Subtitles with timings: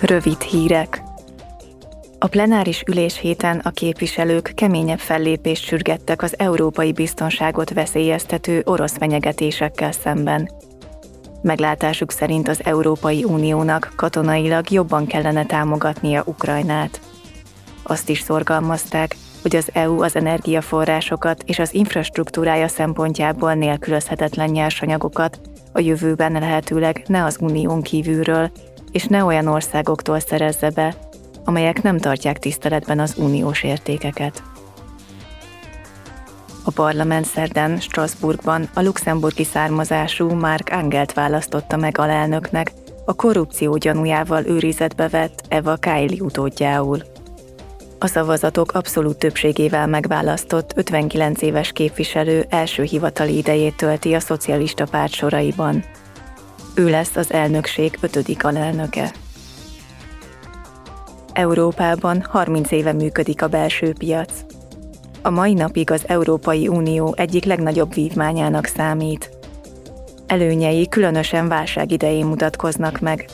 [0.00, 1.02] Rövid hírek.
[2.18, 9.92] A plenáris ülés héten a képviselők keményebb fellépést sürgettek az európai biztonságot veszélyeztető orosz fenyegetésekkel
[9.92, 10.50] szemben.
[11.42, 17.00] Meglátásuk szerint az Európai Uniónak katonailag jobban kellene támogatnia Ukrajnát.
[17.82, 25.40] Azt is szorgalmazták, hogy az EU az energiaforrásokat és az infrastruktúrája szempontjából nélkülözhetetlen nyersanyagokat
[25.72, 28.50] a jövőben lehetőleg ne az unión kívülről,
[28.92, 30.94] és ne olyan országoktól szerezze be,
[31.44, 34.42] amelyek nem tartják tiszteletben az uniós értékeket.
[36.64, 42.72] A parlament szerdán Strasbourgban a luxemburgi származású Mark Angelt választotta meg alelnöknek,
[43.04, 47.02] a korrupció gyanújával őrizetbe vett Eva Kaili utódjául.
[47.98, 55.12] A szavazatok abszolút többségével megválasztott 59 éves képviselő első hivatali idejét tölti a szocialista párt
[55.12, 55.84] soraiban.
[56.80, 59.12] Ő lesz az elnökség ötödik alelnöke.
[61.32, 64.32] Európában 30 éve működik a belső piac.
[65.22, 69.30] A mai napig az Európai Unió egyik legnagyobb vívmányának számít.
[70.26, 73.28] Előnyei különösen válság idején mutatkoznak meg.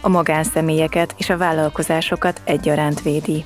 [0.00, 3.44] A magánszemélyeket és a vállalkozásokat egyaránt védi.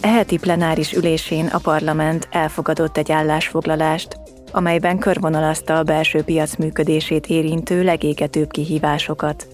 [0.00, 4.23] Eheti plenáris ülésén a parlament elfogadott egy állásfoglalást,
[4.54, 9.46] amelyben körvonalazta a belső piac működését érintő legégetőbb kihívásokat.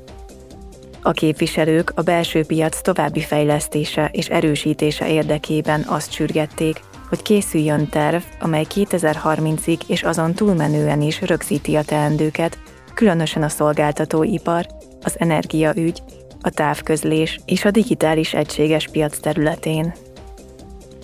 [1.03, 8.23] A képviselők a belső piac további fejlesztése és erősítése érdekében azt sürgették, hogy készüljön terv,
[8.41, 12.59] amely 2030-ig és azon túlmenően is rögzíti a teendőket,
[12.95, 14.67] különösen a szolgáltatóipar,
[15.03, 16.03] az energiaügy,
[16.41, 19.95] a távközlés és a digitális egységes piac területén.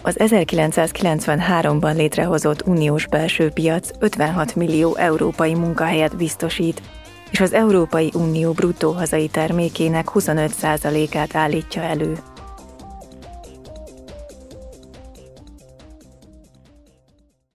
[0.06, 6.82] Az 1993-ban létrehozott uniós belső piac 56 millió európai munkahelyet biztosít,
[7.30, 12.18] és az Európai Unió bruttó hazai termékének 25%-át állítja elő.